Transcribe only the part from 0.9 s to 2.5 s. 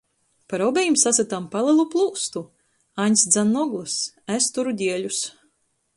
sasytam palelu plūstu—